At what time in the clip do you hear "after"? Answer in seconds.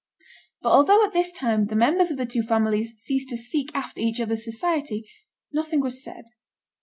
3.75-3.99